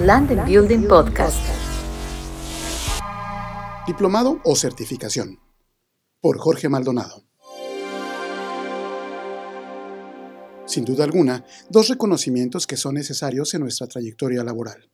Land 0.00 0.32
and 0.32 0.44
Building 0.44 0.88
Podcast. 0.88 1.38
Diplomado 3.86 4.40
o 4.42 4.56
certificación. 4.56 5.38
Por 6.20 6.36
Jorge 6.38 6.68
Maldonado. 6.68 7.22
Sin 10.66 10.84
duda 10.84 11.04
alguna, 11.04 11.44
dos 11.70 11.88
reconocimientos 11.88 12.66
que 12.66 12.76
son 12.76 12.94
necesarios 12.94 13.54
en 13.54 13.60
nuestra 13.60 13.86
trayectoria 13.86 14.42
laboral. 14.42 14.90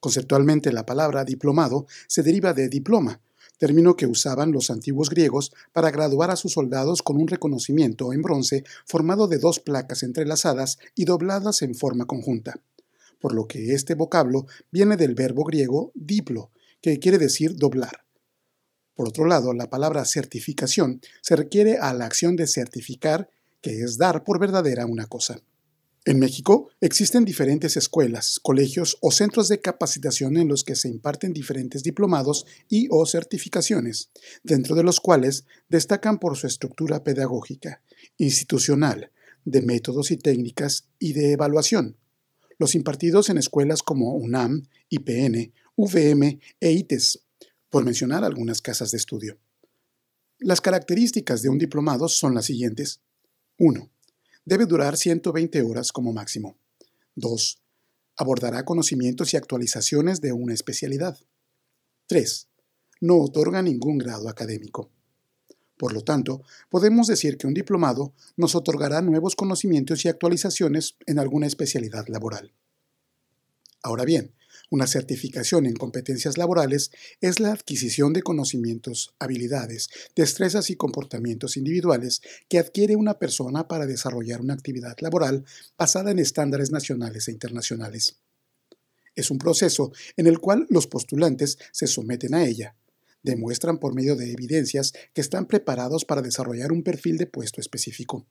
Conceptualmente, 0.00 0.70
la 0.70 0.84
palabra 0.84 1.24
diplomado 1.24 1.86
se 2.06 2.22
deriva 2.22 2.52
de 2.52 2.68
diploma, 2.68 3.22
término 3.56 3.96
que 3.96 4.06
usaban 4.06 4.52
los 4.52 4.68
antiguos 4.68 5.08
griegos 5.08 5.50
para 5.72 5.90
graduar 5.90 6.30
a 6.30 6.36
sus 6.36 6.52
soldados 6.52 7.00
con 7.00 7.16
un 7.16 7.26
reconocimiento 7.26 8.12
en 8.12 8.20
bronce 8.20 8.64
formado 8.84 9.28
de 9.28 9.38
dos 9.38 9.60
placas 9.60 10.02
entrelazadas 10.02 10.78
y 10.94 11.06
dobladas 11.06 11.62
en 11.62 11.74
forma 11.74 12.04
conjunta 12.04 12.60
por 13.20 13.34
lo 13.34 13.46
que 13.46 13.74
este 13.74 13.94
vocablo 13.94 14.46
viene 14.70 14.96
del 14.96 15.14
verbo 15.14 15.44
griego 15.44 15.92
diplo, 15.94 16.50
que 16.80 16.98
quiere 16.98 17.18
decir 17.18 17.56
doblar. 17.56 18.04
Por 18.94 19.08
otro 19.08 19.26
lado, 19.26 19.52
la 19.52 19.68
palabra 19.68 20.04
certificación 20.04 21.00
se 21.20 21.36
requiere 21.36 21.78
a 21.78 21.92
la 21.92 22.06
acción 22.06 22.34
de 22.34 22.46
certificar, 22.46 23.28
que 23.60 23.82
es 23.82 23.98
dar 23.98 24.24
por 24.24 24.38
verdadera 24.40 24.86
una 24.86 25.06
cosa. 25.06 25.42
En 26.06 26.20
México 26.20 26.70
existen 26.80 27.24
diferentes 27.24 27.76
escuelas, 27.76 28.38
colegios 28.40 28.96
o 29.00 29.10
centros 29.10 29.48
de 29.48 29.60
capacitación 29.60 30.36
en 30.36 30.46
los 30.46 30.62
que 30.62 30.76
se 30.76 30.88
imparten 30.88 31.32
diferentes 31.32 31.82
diplomados 31.82 32.46
y 32.68 32.86
o 32.92 33.04
certificaciones, 33.06 34.10
dentro 34.44 34.76
de 34.76 34.84
los 34.84 35.00
cuales 35.00 35.44
destacan 35.68 36.18
por 36.18 36.36
su 36.36 36.46
estructura 36.46 37.02
pedagógica, 37.02 37.82
institucional, 38.18 39.10
de 39.44 39.62
métodos 39.62 40.12
y 40.12 40.16
técnicas 40.16 40.86
y 41.00 41.12
de 41.12 41.32
evaluación, 41.32 41.96
los 42.58 42.74
impartidos 42.74 43.28
en 43.28 43.38
escuelas 43.38 43.82
como 43.82 44.14
UNAM, 44.14 44.62
IPN, 44.88 45.52
UVM 45.76 46.40
e 46.60 46.72
ITES, 46.72 47.20
por 47.70 47.84
mencionar 47.84 48.24
algunas 48.24 48.62
casas 48.62 48.90
de 48.90 48.98
estudio. 48.98 49.38
Las 50.38 50.60
características 50.60 51.42
de 51.42 51.48
un 51.48 51.58
diplomado 51.58 52.08
son 52.08 52.34
las 52.34 52.46
siguientes. 52.46 53.00
1. 53.58 53.90
Debe 54.44 54.66
durar 54.66 54.96
120 54.96 55.62
horas 55.62 55.92
como 55.92 56.12
máximo. 56.12 56.58
2. 57.16 57.62
Abordará 58.16 58.64
conocimientos 58.64 59.34
y 59.34 59.36
actualizaciones 59.36 60.20
de 60.20 60.32
una 60.32 60.54
especialidad. 60.54 61.18
3. 62.06 62.48
No 63.00 63.16
otorga 63.16 63.62
ningún 63.62 63.98
grado 63.98 64.28
académico. 64.28 64.90
Por 65.76 65.92
lo 65.92 66.02
tanto, 66.02 66.42
podemos 66.70 67.06
decir 67.06 67.36
que 67.36 67.46
un 67.46 67.54
diplomado 67.54 68.14
nos 68.36 68.54
otorgará 68.54 69.02
nuevos 69.02 69.36
conocimientos 69.36 70.04
y 70.04 70.08
actualizaciones 70.08 70.96
en 71.06 71.18
alguna 71.18 71.46
especialidad 71.46 72.06
laboral. 72.08 72.52
Ahora 73.82 74.04
bien, 74.04 74.32
una 74.70 74.86
certificación 74.86 75.66
en 75.66 75.74
competencias 75.74 76.38
laborales 76.38 76.90
es 77.20 77.38
la 77.38 77.52
adquisición 77.52 78.12
de 78.12 78.22
conocimientos, 78.22 79.14
habilidades, 79.18 79.88
destrezas 80.16 80.70
y 80.70 80.76
comportamientos 80.76 81.56
individuales 81.56 82.20
que 82.48 82.58
adquiere 82.58 82.96
una 82.96 83.18
persona 83.18 83.68
para 83.68 83.86
desarrollar 83.86 84.40
una 84.40 84.54
actividad 84.54 84.96
laboral 85.00 85.44
basada 85.78 86.10
en 86.10 86.18
estándares 86.18 86.72
nacionales 86.72 87.28
e 87.28 87.32
internacionales. 87.32 88.16
Es 89.14 89.30
un 89.30 89.38
proceso 89.38 89.92
en 90.16 90.26
el 90.26 90.40
cual 90.40 90.66
los 90.68 90.86
postulantes 90.86 91.58
se 91.70 91.86
someten 91.86 92.34
a 92.34 92.44
ella, 92.44 92.74
demuestran 93.26 93.78
por 93.78 93.94
medio 93.94 94.16
de 94.16 94.32
evidencias 94.32 94.94
que 95.12 95.20
están 95.20 95.46
preparados 95.46 96.06
para 96.06 96.22
desarrollar 96.22 96.72
un 96.72 96.82
perfil 96.82 97.18
de 97.18 97.26
puesto 97.26 97.60
específico. 97.60 98.24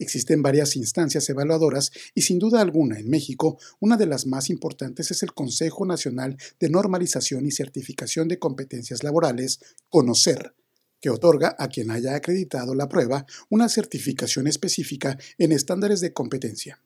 Existen 0.00 0.42
varias 0.42 0.76
instancias 0.76 1.28
evaluadoras 1.28 1.92
y 2.14 2.22
sin 2.22 2.38
duda 2.38 2.62
alguna 2.62 2.98
en 2.98 3.10
México 3.10 3.58
una 3.80 3.98
de 3.98 4.06
las 4.06 4.26
más 4.26 4.48
importantes 4.48 5.10
es 5.10 5.22
el 5.22 5.34
Consejo 5.34 5.84
Nacional 5.84 6.38
de 6.58 6.70
Normalización 6.70 7.44
y 7.44 7.50
Certificación 7.50 8.26
de 8.26 8.38
Competencias 8.38 9.04
Laborales, 9.04 9.60
CONOCER, 9.90 10.54
que 11.02 11.10
otorga 11.10 11.54
a 11.58 11.68
quien 11.68 11.90
haya 11.90 12.14
acreditado 12.14 12.74
la 12.74 12.88
prueba 12.88 13.26
una 13.50 13.68
certificación 13.68 14.46
específica 14.46 15.18
en 15.36 15.52
estándares 15.52 16.00
de 16.00 16.14
competencia. 16.14 16.80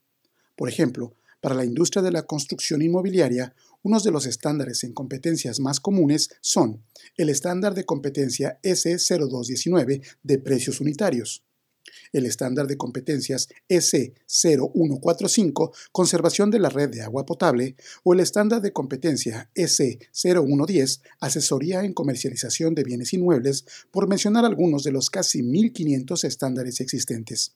Por 0.56 0.69
ejemplo, 0.69 1.15
para 1.44 1.55
la 1.55 1.65
industria 1.66 2.03
de 2.03 2.10
la 2.10 2.22
construcción 2.22 2.81
inmobiliaria, 2.81 3.55
unos 3.82 4.03
de 4.03 4.10
los 4.10 4.25
estándares 4.25 4.82
en 4.82 4.94
competencias 4.94 5.60
más 5.60 5.78
comunes 5.78 6.31
son 6.41 6.82
el 7.19 7.28
estándar 7.28 7.75
de 7.75 7.84
competencia 7.84 8.59
S0219 8.62 10.00
de 10.22 10.38
precios 10.38 10.81
unitarios, 10.81 11.44
el 12.15 12.25
estándar 12.25 12.66
de 12.66 12.78
competencias 12.78 13.50
S0145, 13.69 15.72
conservación 15.93 16.50
de 16.50 16.60
la 16.60 16.71
red 16.71 16.88
de 16.88 17.03
agua 17.03 17.27
potable, 17.27 17.77
o 18.04 18.15
el 18.15 18.21
estándar 18.21 18.62
de 18.62 18.72
competencia 18.72 19.50
S0110, 19.54 21.03
asesoría 21.21 21.84
en 21.84 21.93
comercialización 21.93 22.75
de 22.75 22.84
bienes 22.84 23.12
inmuebles, 23.12 23.66
por 23.91 24.09
mencionar 24.09 24.47
algunos 24.47 24.83
de 24.83 24.93
los 24.93 25.10
casi 25.10 25.43
1.500 25.43 26.25
estándares 26.25 26.81
existentes. 26.81 27.54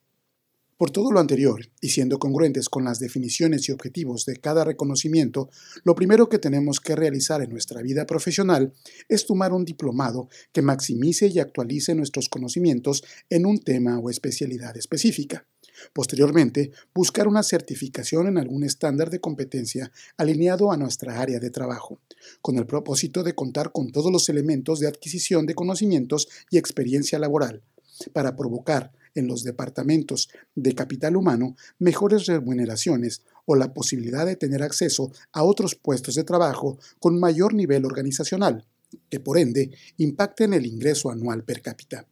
Por 0.78 0.92
todo 0.92 1.10
lo 1.10 1.18
anterior, 1.18 1.60
y 1.80 1.88
siendo 1.88 2.20
congruentes 2.20 2.68
con 2.68 2.84
las 2.84 3.00
definiciones 3.00 3.68
y 3.68 3.72
objetivos 3.72 4.24
de 4.26 4.36
cada 4.36 4.62
reconocimiento, 4.62 5.50
lo 5.82 5.96
primero 5.96 6.28
que 6.28 6.38
tenemos 6.38 6.78
que 6.78 6.94
realizar 6.94 7.42
en 7.42 7.50
nuestra 7.50 7.82
vida 7.82 8.06
profesional 8.06 8.72
es 9.08 9.26
tomar 9.26 9.52
un 9.52 9.64
diplomado 9.64 10.28
que 10.52 10.62
maximice 10.62 11.26
y 11.26 11.40
actualice 11.40 11.96
nuestros 11.96 12.28
conocimientos 12.28 13.02
en 13.28 13.44
un 13.44 13.58
tema 13.58 13.98
o 13.98 14.08
especialidad 14.08 14.76
específica. 14.76 15.48
Posteriormente, 15.92 16.70
buscar 16.94 17.26
una 17.26 17.42
certificación 17.42 18.28
en 18.28 18.38
algún 18.38 18.62
estándar 18.62 19.10
de 19.10 19.20
competencia 19.20 19.90
alineado 20.16 20.70
a 20.70 20.76
nuestra 20.76 21.20
área 21.20 21.40
de 21.40 21.50
trabajo, 21.50 21.98
con 22.40 22.56
el 22.56 22.66
propósito 22.66 23.24
de 23.24 23.34
contar 23.34 23.72
con 23.72 23.90
todos 23.90 24.12
los 24.12 24.28
elementos 24.28 24.78
de 24.78 24.86
adquisición 24.86 25.44
de 25.44 25.56
conocimientos 25.56 26.28
y 26.52 26.56
experiencia 26.56 27.18
laboral, 27.18 27.64
para 28.12 28.36
provocar 28.36 28.92
en 29.18 29.26
los 29.26 29.44
departamentos 29.44 30.28
de 30.54 30.74
capital 30.74 31.16
humano 31.16 31.56
mejores 31.78 32.26
remuneraciones 32.26 33.22
o 33.44 33.56
la 33.56 33.72
posibilidad 33.74 34.26
de 34.26 34.36
tener 34.36 34.62
acceso 34.62 35.12
a 35.32 35.42
otros 35.42 35.74
puestos 35.74 36.14
de 36.14 36.24
trabajo 36.24 36.78
con 36.98 37.18
mayor 37.18 37.54
nivel 37.54 37.84
organizacional, 37.84 38.66
que 39.10 39.20
por 39.20 39.38
ende 39.38 39.70
impacten 39.96 40.54
el 40.54 40.66
ingreso 40.66 41.10
anual 41.10 41.44
per 41.44 41.62
cápita. 41.62 42.06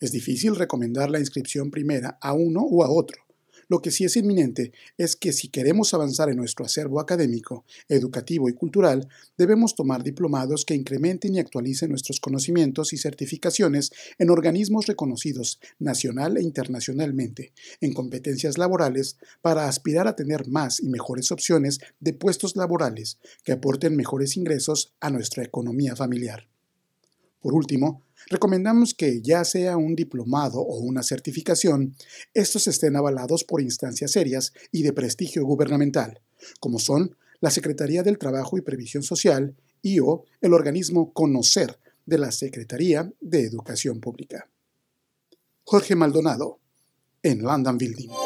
Es 0.00 0.12
difícil 0.12 0.56
recomendar 0.56 1.10
la 1.10 1.20
inscripción 1.20 1.70
primera 1.70 2.18
a 2.20 2.32
uno 2.32 2.62
o 2.62 2.84
a 2.84 2.90
otro, 2.90 3.23
lo 3.68 3.80
que 3.80 3.90
sí 3.90 4.04
es 4.04 4.16
inminente 4.16 4.72
es 4.98 5.16
que 5.16 5.32
si 5.32 5.48
queremos 5.48 5.94
avanzar 5.94 6.28
en 6.28 6.36
nuestro 6.36 6.64
acervo 6.64 7.00
académico, 7.00 7.64
educativo 7.88 8.48
y 8.48 8.54
cultural, 8.54 9.08
debemos 9.36 9.74
tomar 9.74 10.02
diplomados 10.02 10.64
que 10.64 10.74
incrementen 10.74 11.34
y 11.34 11.38
actualicen 11.38 11.90
nuestros 11.90 12.20
conocimientos 12.20 12.92
y 12.92 12.98
certificaciones 12.98 13.92
en 14.18 14.30
organismos 14.30 14.86
reconocidos 14.86 15.60
nacional 15.78 16.36
e 16.36 16.42
internacionalmente, 16.42 17.52
en 17.80 17.92
competencias 17.92 18.58
laborales, 18.58 19.16
para 19.42 19.68
aspirar 19.68 20.08
a 20.08 20.16
tener 20.16 20.48
más 20.48 20.80
y 20.80 20.88
mejores 20.88 21.30
opciones 21.32 21.80
de 22.00 22.12
puestos 22.12 22.56
laborales 22.56 23.18
que 23.42 23.52
aporten 23.52 23.96
mejores 23.96 24.36
ingresos 24.36 24.94
a 25.00 25.10
nuestra 25.10 25.42
economía 25.42 25.96
familiar. 25.96 26.46
Por 27.40 27.54
último, 27.54 28.03
recomendamos 28.28 28.94
que 28.94 29.20
ya 29.22 29.44
sea 29.44 29.76
un 29.76 29.94
diplomado 29.94 30.60
o 30.60 30.78
una 30.78 31.02
certificación, 31.02 31.94
estos 32.32 32.66
estén 32.68 32.96
avalados 32.96 33.44
por 33.44 33.60
instancias 33.60 34.12
serias 34.12 34.52
y 34.72 34.82
de 34.82 34.92
prestigio 34.92 35.44
gubernamental, 35.44 36.20
como 36.60 36.78
son 36.78 37.16
la 37.40 37.50
Secretaría 37.50 38.02
del 38.02 38.18
Trabajo 38.18 38.56
y 38.56 38.62
Previsión 38.62 39.02
Social 39.02 39.54
y 39.82 40.00
o 40.00 40.24
el 40.40 40.54
organismo 40.54 41.12
Conocer 41.12 41.78
de 42.06 42.18
la 42.18 42.32
Secretaría 42.32 43.12
de 43.20 43.42
Educación 43.42 44.00
Pública. 44.00 44.48
Jorge 45.64 45.94
Maldonado, 45.94 46.58
en 47.22 47.42
London 47.42 47.78
Building. 47.78 48.23